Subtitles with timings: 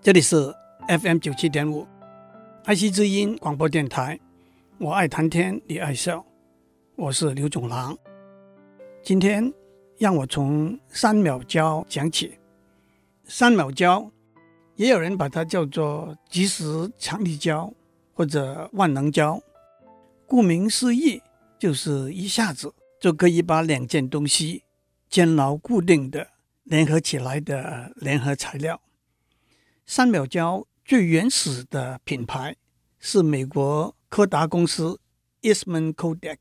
[0.00, 0.54] 这里是
[0.86, 1.84] FM 九七点五，
[2.64, 4.18] 爱惜之音广播电台。
[4.78, 6.24] 我爱谈天，你爱笑，
[6.94, 7.98] 我是刘总郎。
[9.02, 9.52] 今天
[9.98, 12.38] 让我从三秒胶讲起。
[13.24, 14.08] 三秒胶，
[14.76, 17.70] 也有人把它叫做即时强力胶
[18.14, 19.42] 或者万能胶。
[20.26, 21.20] 顾名思义，
[21.58, 24.62] 就是一下子就可以把两件东西
[25.10, 26.28] 坚牢固定的
[26.62, 28.80] 联合起来的联合材料。
[29.90, 32.54] 三秒胶最原始的品牌
[33.00, 35.00] 是美国柯达公司
[35.40, 36.36] Eastman Kodak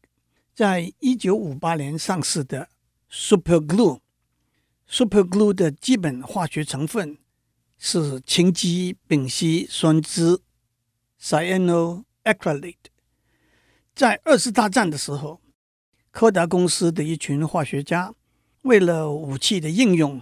[0.53, 2.67] 在一九五八年上市的
[3.09, 4.01] Super Glue。
[4.85, 7.19] Super Glue 的基本化学成分
[7.79, 10.41] 是氰基丙烯酸酯
[11.21, 12.75] （Cyanoacrylate）。
[13.95, 15.39] 在二次大战的时候，
[16.11, 18.13] 柯达公司的一群化学家
[18.63, 20.21] 为了武器的应用，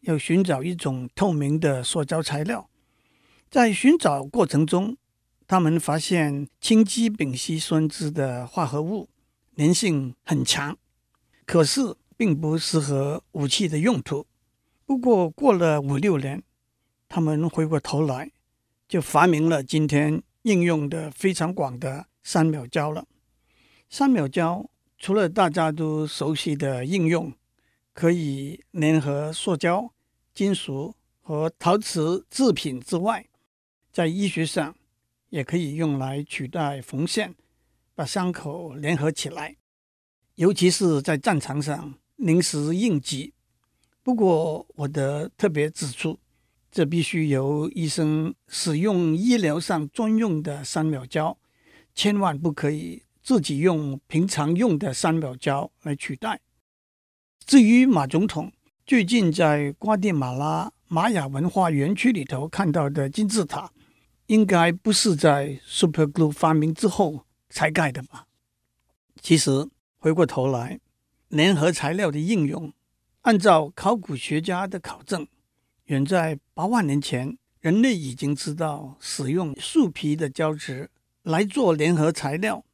[0.00, 2.68] 要寻找一种透明的塑胶材料，
[3.50, 4.96] 在寻找过程中，
[5.46, 9.08] 他们发现氰基丙烯酸酯的化合物
[9.56, 10.76] 粘性很强，
[11.44, 14.26] 可是并不适合武器的用途。
[14.86, 16.42] 不过过了五六年，
[17.08, 18.30] 他们回过头来
[18.88, 23.06] 就发明了今天应用的非常广的三秒胶了。
[23.88, 27.32] 三秒胶除了大家都熟悉的应用，
[28.00, 29.92] 可以粘合塑胶、
[30.32, 33.26] 金属和陶瓷制品之外，
[33.92, 34.74] 在医学上
[35.28, 37.34] 也可以用来取代缝线，
[37.94, 39.54] 把伤口粘合起来，
[40.36, 43.34] 尤其是在战场上临时应急。
[44.02, 46.18] 不过，我得特别指出，
[46.72, 51.36] 这必须由医生使用医疗上专用的三秒胶，
[51.94, 56.40] 千万不可以自己用平常用的三秒胶来取代。
[57.50, 58.52] 至于马总统
[58.86, 63.72] 最近在瓜地马拉玛雅文化园区里头看到的金字塔，
[64.28, 68.28] 应该不是在 Super Glue 发明之后才盖的吧？
[69.20, 70.78] 其实回过头来，
[71.26, 72.72] 联合材料的应用，
[73.22, 75.26] 按照考古学家的考证，
[75.86, 80.88] 远在八万年前，人类已经知道使用树皮的胶质
[81.24, 82.64] 来做联合材料。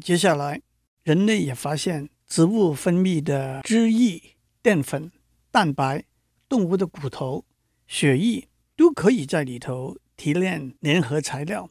[0.00, 0.62] 接下来，
[1.02, 2.08] 人类也发现。
[2.30, 5.10] 植物分泌的汁液、淀粉、
[5.50, 6.04] 蛋白、
[6.48, 7.44] 动物的骨头、
[7.88, 8.46] 血液
[8.76, 11.68] 都可以在里头提炼粘合材料。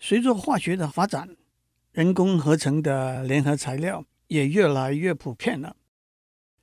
[0.00, 1.36] 随着化学的发展，
[1.92, 5.76] 人工合成的粘合材料也越来越普遍了。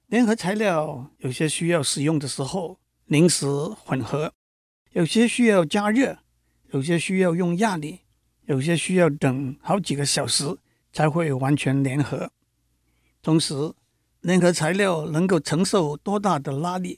[0.09, 3.45] 粘合材料有些需要使用的时候临时
[3.85, 4.33] 混合，
[4.91, 6.19] 有些需要加热，
[6.71, 8.01] 有些需要用压力，
[8.47, 10.57] 有些需要等好几个小时
[10.91, 12.29] 才会完全粘合。
[13.27, 13.73] 同时，
[14.21, 16.97] 粘合材料能够承受多大的拉力？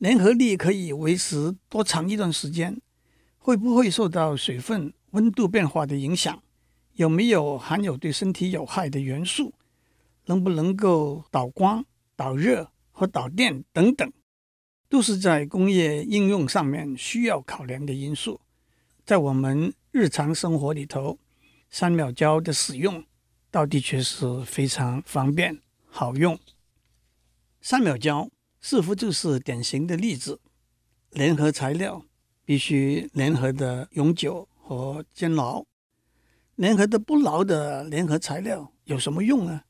[0.00, 2.80] 粘合力可以维持多长一段时间？
[3.38, 6.42] 会不会受到水分、温度变化的影响？
[6.94, 9.54] 有没有含有对身体有害的元素？
[10.26, 11.84] 能不能够导光、
[12.16, 14.12] 导热和导电等等，
[14.88, 18.40] 都是在工业应用上面需要考量的因素。
[19.06, 21.16] 在我们日常生活里头，
[21.70, 23.04] 三秒胶的使用。
[23.54, 26.36] 到底确实非常方便好用。
[27.60, 28.28] 三秒胶
[28.60, 30.40] 似乎就是典型的例子。
[31.10, 32.04] 联合材料
[32.44, 35.64] 必须联合的永久和坚牢。
[36.56, 39.62] 联合的不牢的联合材料有什么用呢？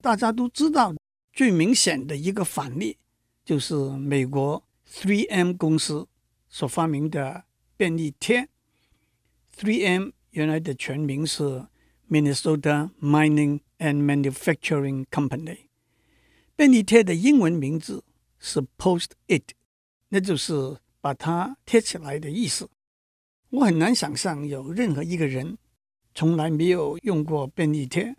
[0.00, 0.94] 大家都知道，
[1.34, 2.96] 最明显的一个反例
[3.44, 6.08] 就是美国 3M 公司
[6.48, 7.44] 所发明的
[7.76, 8.48] 便利贴。
[9.58, 11.66] 3M 原来的全名是。
[12.12, 15.68] Minnesota Mining and Manufacturing Company，
[16.54, 18.04] 便利贴的英文名字
[18.38, 19.54] 是 Post-it，
[20.10, 22.68] 那就是把它贴起来的意思。
[23.48, 25.56] 我很难想象有任何一个人
[26.14, 28.14] 从来没有用过便利贴。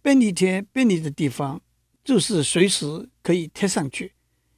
[0.00, 1.60] 便利贴便利的地方
[2.02, 4.14] 就是随时可以贴上去，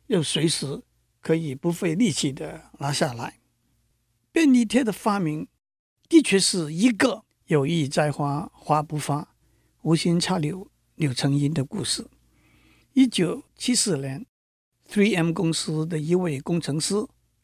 [0.06, 0.80] 又随时
[1.20, 3.40] 可以不费力气的拿下来。
[4.30, 5.48] 便利贴的发明
[6.08, 7.24] 的确是一个。
[7.46, 9.34] 有意栽花花不发，
[9.82, 12.08] 无心插柳柳成荫的故事。
[12.94, 14.24] 一九七四年
[14.88, 16.94] ，3M 公司的一位工程师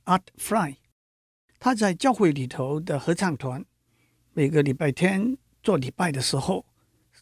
[0.07, 0.77] Art Fry，
[1.59, 3.63] 他在教会里头的合唱团，
[4.33, 6.65] 每个礼拜天做礼拜的时候，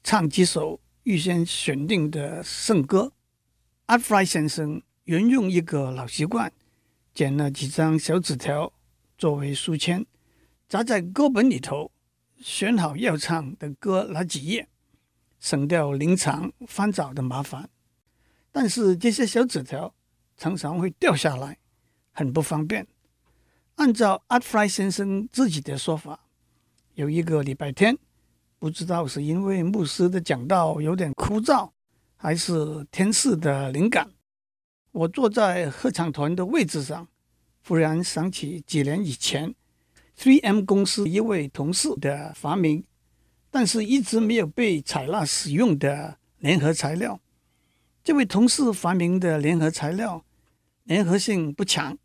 [0.05, 3.13] 唱几首预先选定的圣歌。
[3.89, 6.53] Art Fry 先生沿用一个老习惯，
[7.13, 8.73] 剪了几张小纸条
[9.17, 10.07] 作为书签，
[10.69, 11.91] 夹在歌本里头。
[12.41, 14.69] 选好要唱的歌那几页，
[15.41, 17.69] 省掉临场翻找的麻烦。
[18.51, 19.95] 但是这些小纸条
[20.37, 21.59] 常常会掉下来，
[22.13, 22.87] 很不方便。
[23.77, 26.21] 按照 Artfry 先生自己的说法，
[26.95, 27.97] 有一个礼拜天，
[28.59, 31.71] 不知道是因为牧师的讲道有点枯燥，
[32.17, 34.11] 还是天赐的灵感，
[34.91, 37.07] 我坐在合唱团的位置上，
[37.65, 39.55] 忽然想起几年以前
[40.19, 42.83] 3M 公司一位同事的发明，
[43.53, 47.21] 但是一直没有被采纳使用的粘合材料。
[48.03, 50.25] 这位同事发明的粘合材料，
[50.89, 51.97] 粘合性不强。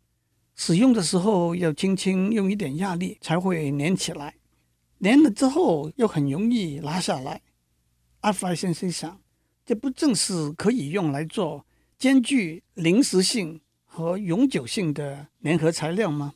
[0.54, 4.36] 使用的时候要轻轻用一点压力才会粘起来，
[5.00, 7.42] 粘了之后又很容易拉下来。
[8.20, 9.20] 阿弗先生想，
[9.66, 11.66] 这不正是可以用来做
[11.98, 16.34] 兼具临时性和永久性的粘合材料吗？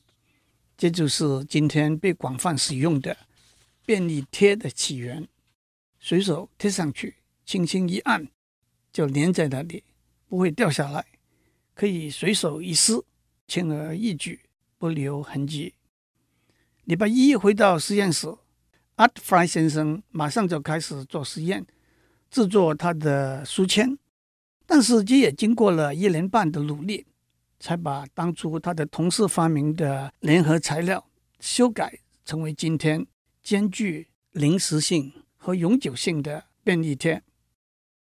[0.79, 3.15] 这就是今天被广泛使用的
[3.85, 5.29] 便利贴的起源。
[5.99, 8.29] 随手贴上去，轻轻一按，
[8.93, 9.83] 就粘在那里，
[10.29, 11.05] 不会掉下来，
[11.75, 13.05] 可以随手一撕。
[13.49, 14.41] 轻而易举，
[14.77, 15.73] 不留痕迹。
[16.85, 18.27] 礼拜一回到实验室
[18.97, 21.67] ，Art Fry 先生马上就开始做实验，
[22.31, 23.99] 制作他的书签。
[24.67, 27.07] 但是这也经过了一年半的努力，
[27.60, 31.08] 才把当初他的同事发明的联合材料
[31.40, 33.06] 修改成为今天
[33.43, 37.22] 兼具临时性和永久性的便利贴。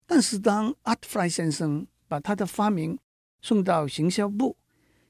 [0.07, 2.99] 但是当 Art Fry 先生把他的发明
[3.41, 4.57] 送到行销部，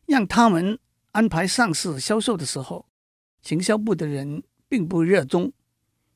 [0.07, 0.79] 让他们
[1.13, 2.87] 安排上市销售的时候，
[3.41, 5.53] 行销部的人并不热衷。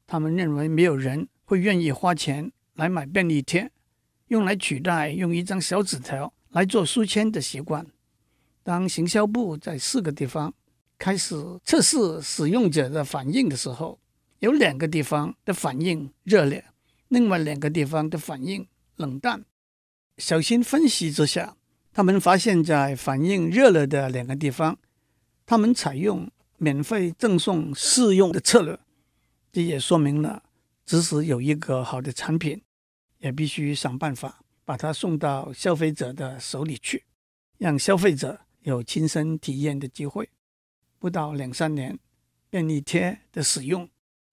[0.06, 3.70] 他们认为没有人会愿意花钱来买便利贴，
[4.28, 7.86] 用来取代用一张小纸条来做书签的习惯。
[8.62, 10.52] 当行销部在四个地方
[10.98, 13.98] 开始测试使用者的反应的时候，
[14.38, 16.64] 有两个地方的反应热烈，
[17.08, 18.66] 另外两个地方的反应
[18.96, 19.44] 冷淡。
[20.18, 21.56] 小心分析之下。
[21.94, 24.78] 他们发现，在反应热烈的两个地方，
[25.44, 28.78] 他们采用免费赠送试用的策略。
[29.52, 30.42] 这也说明了，
[30.86, 32.62] 即使有一个好的产品，
[33.18, 37.04] 也必须想办法把它送到消费者的手里去，
[37.58, 40.28] 让消费者有亲身体验的机会。
[40.98, 41.98] 不到两三年，
[42.48, 43.88] 便利贴的使用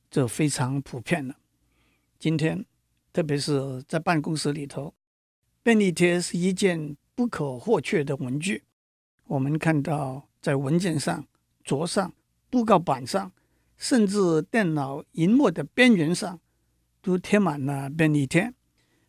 [0.09, 1.35] 就非常普遍了。
[2.19, 2.65] 今天，
[3.11, 4.93] 特别是在办公室里头，
[5.63, 8.63] 便利贴是一件不可或缺的文具，
[9.25, 11.25] 我们看到在文件上、
[11.63, 12.13] 桌上、
[12.49, 13.31] 布告板上，
[13.77, 16.39] 甚至电脑荧幕的边缘上，
[17.01, 18.53] 都贴满了便利贴。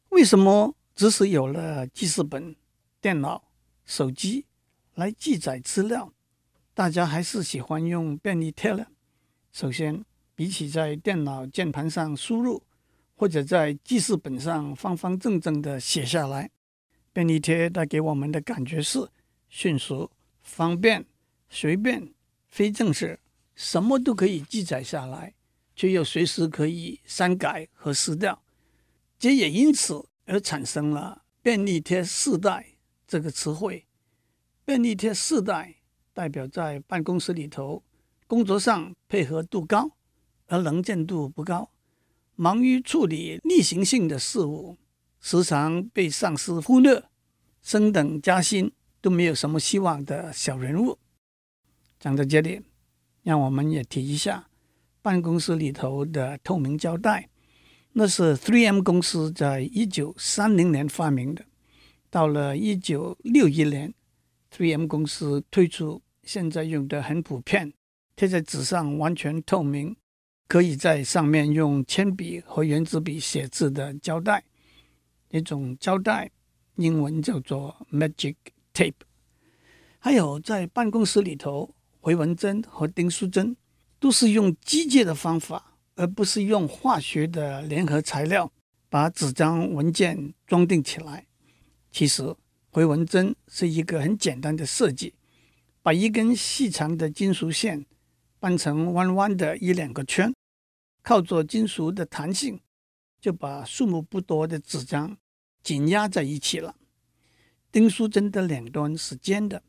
[0.08, 2.56] 为什么即使有了记事本、
[3.00, 3.50] 电脑、
[3.84, 4.46] 手机
[4.94, 6.12] 来记载资料，
[6.74, 8.86] 大家还是喜欢用便利贴呢？
[9.52, 10.04] 首先，
[10.34, 12.62] 比起在电脑键盘上输入，
[13.14, 16.50] 或者在记事本上方方正正的写下来。
[17.12, 19.08] 便利贴带给我们的感觉是
[19.48, 20.10] 迅速、
[20.42, 21.04] 方便、
[21.48, 22.14] 随便、
[22.46, 23.18] 非正式，
[23.56, 25.34] 什么都可以记载下来，
[25.74, 28.40] 却又随时可以删改和撕掉。
[29.18, 32.64] 这也因此而产生了“便利贴世代”
[33.08, 33.84] 这个词汇。
[34.70, 35.74] 便利贴四代
[36.14, 37.82] 代表在办公室里头
[38.28, 39.96] 工作上配合度高，
[40.46, 41.72] 而能见度不高，
[42.36, 44.78] 忙于处理例行性的事务。
[45.20, 47.02] 时常被上司忽略，
[47.60, 50.96] 升等加薪都没有什么希望的小人物。
[51.98, 52.60] 讲到这里，
[53.24, 54.48] 让我们也提一下
[55.02, 57.28] 办公室里头的透明胶带，
[57.94, 61.44] 那是 3M 公司在一九三零年发明的。
[62.08, 63.92] 到了一九六一年
[64.54, 67.72] ，3M 公司推出现在用的很普遍、
[68.16, 69.96] 贴在纸上完全透明，
[70.48, 74.44] 可以在上面用铅笔和原子笔写字的胶带。
[75.30, 76.30] 一种胶带，
[76.74, 78.34] 英文叫做 Magic
[78.74, 78.94] Tape。
[79.98, 83.56] 还有在办公室里头，回纹针和钉书针
[83.98, 88.50] 都是用机械的方法，而不是用化学的联合材料
[88.88, 91.26] 把纸张文件装订起来。
[91.92, 92.34] 其实，
[92.70, 95.14] 回纹针是一个很简单的设计，
[95.82, 97.84] 把一根细长的金属线
[98.38, 100.32] 掰成弯弯的一两个圈，
[101.02, 102.60] 靠着金属的弹性。
[103.20, 105.14] 就把数目不多的纸张
[105.62, 106.74] 紧压在一起了。
[107.70, 109.62] 钉书针的两端是尖的，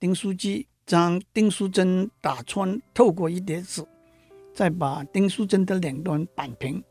[0.00, 3.86] 钉书机将钉书针打穿，透过一叠纸，
[4.52, 6.82] 再把钉书针的两端扳平，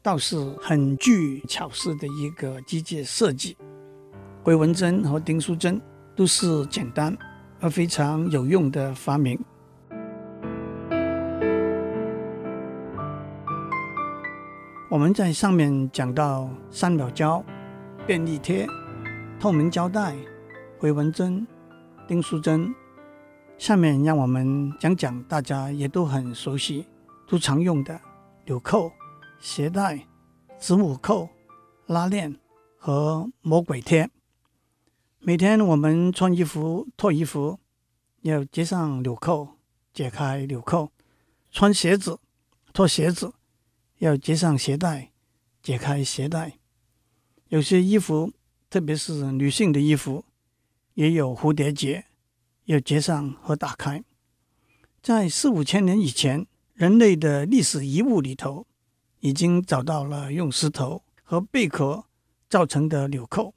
[0.00, 3.56] 倒是很具巧思的一个机械设计。
[4.44, 5.80] 回纹针和钉书针
[6.16, 7.16] 都是简单
[7.60, 9.38] 而非常有用的发明。
[14.90, 17.42] 我们在上面讲到三秒胶、
[18.04, 18.66] 便利贴、
[19.38, 20.16] 透明胶带、
[20.78, 21.46] 回纹针、
[22.08, 22.74] 钉书针。
[23.58, 26.84] 下面让我们讲讲大家也都很熟悉、
[27.28, 27.98] 都常用的
[28.44, 28.90] 纽扣、
[29.38, 30.04] 鞋带、
[30.58, 31.28] 子母扣、
[31.86, 32.34] 拉链
[32.76, 34.10] 和魔鬼贴。
[35.24, 37.60] 每天我们穿衣服、脱衣服，
[38.22, 39.56] 要解上纽扣、
[39.94, 40.90] 解开纽扣；
[41.52, 42.18] 穿鞋子、
[42.72, 43.32] 脱鞋子，
[43.98, 45.12] 要解上鞋带、
[45.62, 46.58] 解开鞋带。
[47.50, 48.32] 有些衣服，
[48.68, 50.24] 特别是女性的衣服，
[50.94, 52.04] 也有蝴蝶结。
[52.64, 54.02] 要接上和打开。
[55.00, 58.66] 在四五千年以前，人类的历史遗物里头，
[59.20, 62.06] 已经找到了用石头和贝壳
[62.48, 63.54] 造成的纽扣。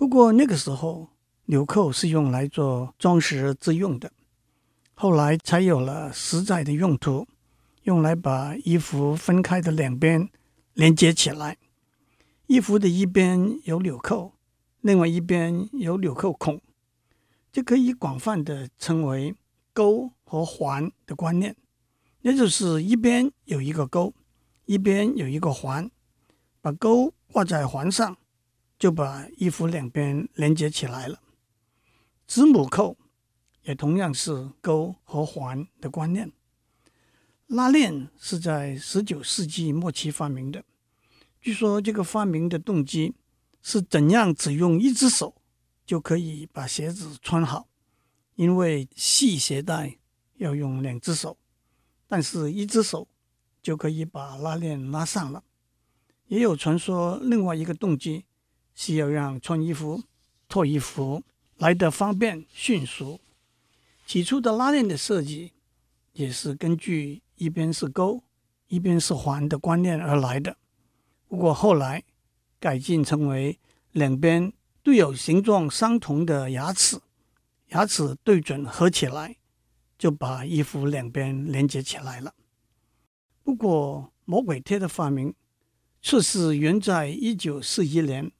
[0.00, 1.10] 不过那个时候，
[1.44, 4.10] 纽扣是用来做装饰之用的。
[4.94, 7.28] 后来才有了实在的用途，
[7.82, 10.30] 用来把衣服分开的两边
[10.72, 11.58] 连接起来。
[12.46, 14.32] 衣服的一边有纽扣，
[14.80, 16.58] 另外一边有纽扣孔。
[17.52, 19.34] 就可以广泛的称为
[19.74, 21.54] 钩和环的观念，
[22.22, 24.14] 也就是一边有一个钩，
[24.64, 25.90] 一边有一个环，
[26.62, 28.16] 把钩挂在环上，
[28.80, 31.20] 就把衣服两边连接起来了。
[32.26, 32.96] 子母扣
[33.62, 36.32] 也同样是钩和环的观念。
[37.46, 40.64] 拉链是在十九世纪末期发明的，
[41.40, 43.14] 据说这个发明的动机
[43.62, 45.36] 是怎样只用一只手。
[45.86, 47.66] 就可以把鞋子穿好，
[48.36, 49.98] 因为系鞋带
[50.36, 51.36] 要用两只手，
[52.06, 53.08] 但是一只手
[53.60, 55.42] 就可以把拉链拉上了。
[56.28, 58.24] 也有传说，另外一个动机
[58.74, 60.02] 是要让穿衣服、
[60.48, 61.22] 脱衣服
[61.56, 63.20] 来得方便迅速。
[64.06, 65.52] 起初的拉链的设计
[66.12, 68.22] 也是根据一边是钩、
[68.68, 70.56] 一边是环的观念而来的，
[71.28, 72.02] 不过后来
[72.58, 73.58] 改进成为
[73.92, 74.52] 两边。
[74.82, 76.98] 都有形状相同的牙齿，
[77.68, 79.36] 牙齿对准合起来，
[79.98, 82.34] 就把衣服两边连接起来了。
[83.44, 85.34] 不过，魔鬼贴的发明
[86.00, 88.32] 却是源在一九四一年，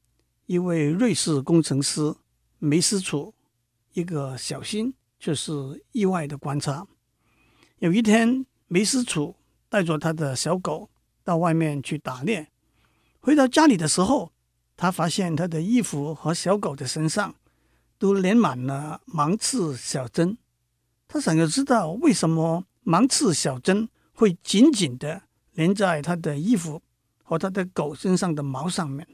[0.51, 2.13] 一位瑞士工程师
[2.59, 3.33] 梅斯楚
[3.93, 5.53] 一个小心却是
[5.93, 6.85] 意外的观察。
[7.79, 9.37] 有一天，梅斯楚
[9.69, 10.91] 带着他的小狗
[11.23, 12.49] 到外面去打猎，
[13.21, 14.33] 回到家里的时候，
[14.77, 17.33] 他发现他的衣服和小狗的身上
[17.97, 20.37] 都连满了芒刺小针。
[21.07, 26.83] 他想要知道为什么芒刺小针会紧紧地连在他的衣服
[27.23, 29.07] 和他的狗身上的毛上面。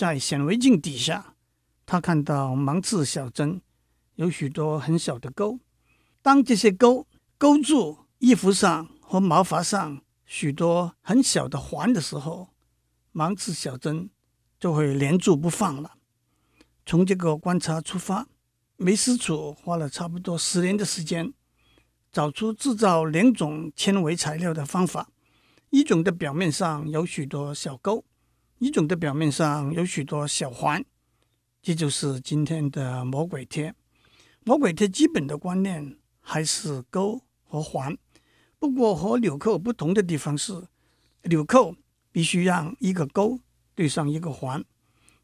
[0.00, 1.34] 在显微镜底下，
[1.84, 3.60] 他看到芒刺小针
[4.14, 5.60] 有许多很小的钩。
[6.22, 12.48] 当这些钩勾住衣服上和毛发上许多很小的环的时候，
[13.12, 14.08] 芒刺小针。
[14.58, 15.94] 就会连住不放了。
[16.84, 18.26] 从这个观察出发，
[18.76, 21.32] 梅斯楚花了差不多十年的时间，
[22.12, 25.08] 找出制造两种纤维材料的方法。
[25.70, 28.04] 一种的表面上有许多小钩，
[28.60, 30.84] 一种的表面上有许多小环。
[31.60, 33.74] 这就是今天的魔鬼贴。
[34.44, 37.98] 魔鬼贴基本的观念还是钩和环，
[38.58, 40.68] 不过和纽扣不同的地方是，
[41.24, 41.74] 纽扣
[42.12, 43.40] 必须让一个钩。
[43.72, 44.62] 对上一个环，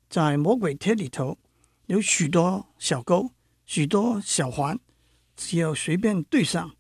[0.09, 1.37] 在魔鬼贴里头
[1.87, 3.31] 有许多小钩，
[3.67, 4.79] 许多小环，
[5.37, 6.75] 只要随便对上，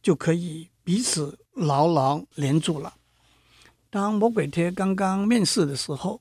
[0.00, 2.95] 就可以彼此牢牢连住了。
[3.88, 6.20] 当魔鬼贴刚刚面世的时候，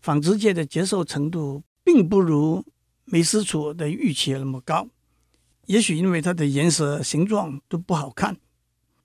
[0.00, 2.64] 纺织界的接受程度并不如
[3.04, 4.88] 美斯楚的预期那么高。
[5.66, 8.36] 也许因为它的颜色、形状都不好看，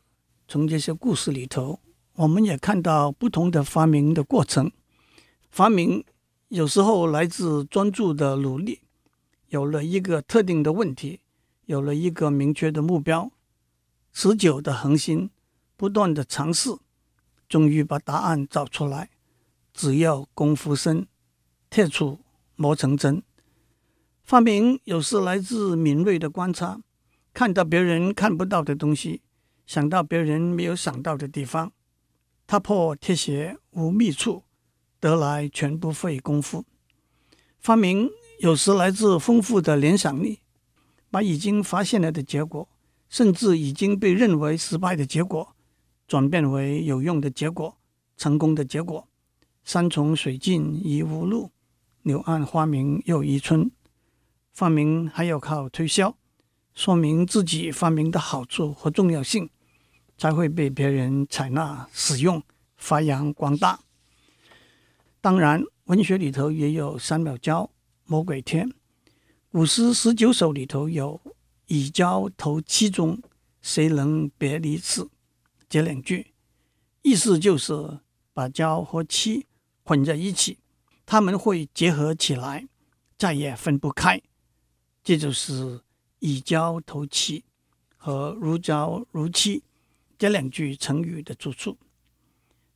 [0.54, 1.80] 从这些故事里头，
[2.14, 4.70] 我们也看到不同的发明的过程。
[5.50, 6.04] 发明
[6.46, 8.82] 有时候来自专注的努力，
[9.48, 11.18] 有了一个特定的问题，
[11.66, 13.32] 有了一个明确的目标，
[14.12, 15.28] 持久的恒心，
[15.76, 16.70] 不断的尝试，
[17.48, 19.10] 终于把答案找出来。
[19.72, 21.08] 只要功夫深，
[21.68, 22.18] 铁杵
[22.54, 23.24] 磨成针。
[24.22, 26.78] 发明有时来自敏锐的观察。
[27.32, 29.20] 看到别人看不到的东西，
[29.66, 31.72] 想到别人没有想到的地方，
[32.46, 34.44] 踏破铁鞋无觅处，
[35.00, 36.64] 得来全不费工夫。
[37.60, 40.40] 发明有时来自丰富的联想力，
[41.10, 42.68] 把已经发现了的结果，
[43.08, 45.56] 甚至已经被认为失败的结果，
[46.06, 47.78] 转变为有用的结果、
[48.16, 49.08] 成功的结果。
[49.64, 51.50] 山穷水尽疑无路，
[52.02, 53.70] 柳暗花明又一村。
[54.52, 56.14] 发明还要靠推销。
[56.74, 59.48] 说明自己发明的好处和重要性，
[60.18, 62.42] 才会被别人采纳、使用、
[62.76, 63.78] 发扬光大。
[65.20, 67.70] 当然，文学里头也有三秒胶、
[68.06, 68.72] 魔鬼天。
[69.50, 71.20] 古诗十九首里头有
[71.68, 73.22] “以胶投漆中，
[73.62, 75.08] 谁能别离此”
[75.70, 76.32] 这两句，
[77.02, 78.00] 意思就是
[78.32, 79.46] 把胶和漆
[79.84, 80.58] 混在一起，
[81.06, 82.66] 它们会结合起来，
[83.16, 84.20] 再也分不开。
[85.04, 85.82] 这就是。
[86.24, 87.44] 以胶投漆
[87.98, 89.62] 和如胶如漆
[90.16, 91.76] 这两句成语的出处。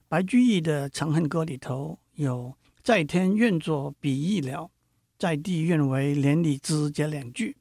[0.07, 4.71] 白居易的《长恨歌》里头有“在天愿作比翼鸟，
[5.19, 7.57] 在地愿为连理枝”这两句。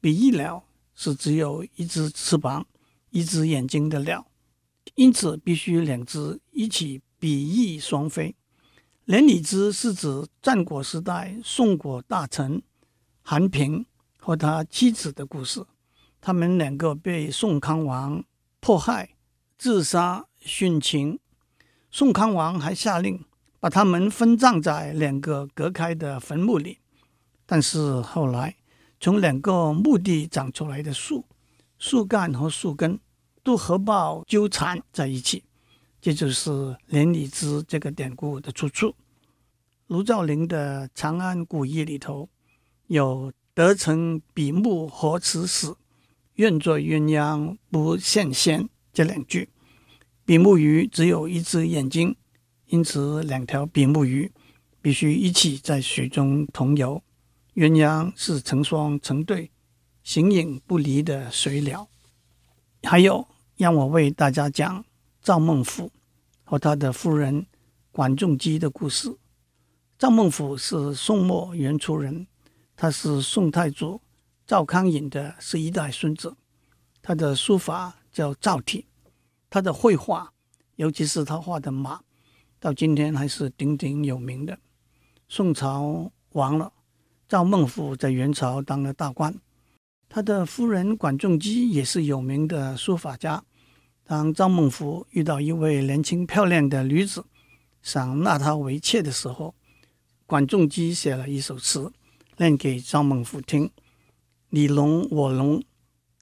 [0.00, 0.64] 比翼鸟
[0.94, 2.66] 是只有一只翅膀、
[3.10, 4.26] 一只眼睛的鸟，
[4.94, 8.34] 因此必须两只一起比翼双飞。
[9.04, 12.62] 连理枝是指战国时代宋国大臣
[13.20, 13.84] 韩平。
[14.24, 15.66] 和他妻子的故事，
[16.20, 18.22] 他们两个被宋康王
[18.60, 19.16] 迫害、
[19.58, 21.18] 自杀殉情。
[21.90, 23.24] 宋康王还下令
[23.58, 26.78] 把他们分葬在两个隔开的坟墓里。
[27.44, 28.54] 但是后来，
[29.00, 31.24] 从两个墓地长出来的树，
[31.80, 33.00] 树干和树根
[33.42, 35.42] 都合抱纠缠在一起，
[36.00, 38.94] 这就是“连理枝”这个典故的出处。
[39.88, 42.28] 卢照邻的《长安古意》里头
[42.86, 43.32] 有。
[43.54, 45.76] 得成比目何辞死，
[46.36, 48.68] 愿作鸳鸯不羡仙。
[48.94, 49.50] 这两句，
[50.24, 52.16] 比目鱼只有一只眼睛，
[52.66, 54.32] 因此两条比目鱼
[54.80, 57.02] 必须一起在水中同游。
[57.54, 59.50] 鸳鸯是成双成对、
[60.02, 61.86] 形影不离的水鸟。
[62.84, 64.82] 还有，让我为大家讲
[65.22, 65.90] 赵孟頫
[66.42, 67.46] 和他的夫人
[67.90, 69.14] 管仲基的故事。
[69.98, 72.26] 赵孟頫是宋末元初人。
[72.82, 74.00] 他是宋太祖
[74.44, 76.34] 赵匡胤的十一代孙子，
[77.00, 78.86] 他的书法叫赵体，
[79.48, 80.32] 他的绘画，
[80.74, 82.00] 尤其是他画的马，
[82.58, 84.58] 到今天还是鼎鼎有名的。
[85.28, 86.72] 宋朝亡了，
[87.28, 89.32] 赵孟頫在元朝当了大官，
[90.08, 93.44] 他的夫人管仲基也是有名的书法家。
[94.02, 97.24] 当赵孟頫遇到一位年轻漂亮的女子，
[97.80, 99.54] 想纳她为妾的时候，
[100.26, 101.92] 管仲基写了一首词。
[102.42, 103.70] 念给赵孟頫听：
[104.48, 105.62] 你侬我侬，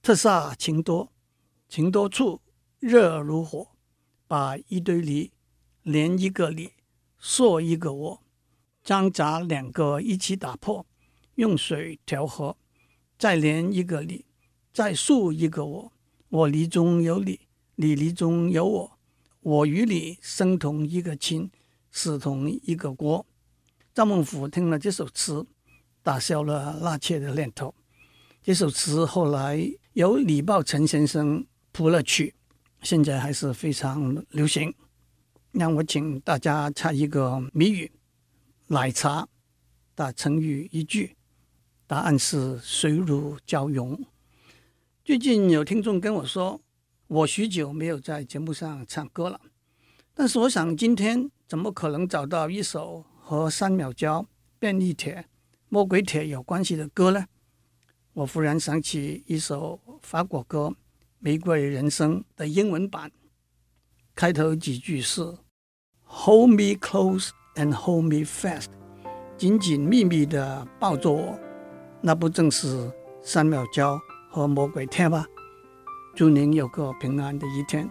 [0.03, 1.11] 特煞情多，
[1.67, 2.43] 情多处
[2.79, 3.69] 热如火，
[4.27, 5.33] 把一堆梨
[5.83, 6.73] 连一个你，
[7.17, 8.23] 塑一个我，
[8.85, 10.85] 将杂两个一起打破，
[11.37, 12.55] 用水调和，
[13.19, 14.27] 再连一个你，
[14.75, 15.93] 再塑一个我。
[16.29, 17.41] 我梨中有你，
[17.77, 18.99] 你梨中有我，
[19.41, 21.51] 我与你生同一个亲，
[21.91, 23.25] 死同一个国。
[23.95, 25.47] 赵孟頫听了这首词。
[26.03, 27.75] 打消了纳妾的念头。
[28.43, 32.35] 这首词后来由李抱忱先生谱了曲，
[32.83, 34.75] 现在还是非常流行。
[35.53, 37.91] 让我请大家猜一个谜语：
[38.69, 39.29] 奶茶
[39.95, 41.17] 打成语一句，
[41.87, 43.99] 答案是水乳交融。
[45.05, 46.61] 最近有听众跟我说，
[47.09, 49.41] 我许久没有在节目上唱歌了，
[50.15, 54.25] 但是我想今天怎么可能找到一首和三秒胶、
[54.61, 55.27] 便利贴、
[55.73, 57.25] 魔鬼铁有关系的歌呢？
[58.13, 60.67] 我忽然想起一首法国歌
[61.21, 63.13] 《玫瑰人生》的英文版，
[64.17, 65.23] 开头几句是
[66.03, 68.67] “Hold me close and hold me fast”，
[69.39, 71.39] 紧紧密密的抱着我，
[72.01, 73.97] 那不正是三秒胶
[74.29, 75.25] 和魔鬼铁吗？
[76.17, 77.89] 祝您有个平安的一天。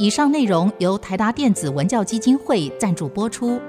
[0.00, 3.60] 以上内容由台达电子文教基金会赞助播出。